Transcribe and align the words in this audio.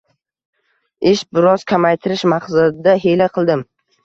Ish 1.11 1.21
biroz 1.39 1.65
kamaytirish 1.73 2.25
maqsadida 2.33 2.97
hiyla 3.05 3.31
qildim. 3.39 3.65